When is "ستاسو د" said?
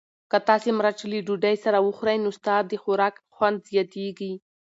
2.39-2.73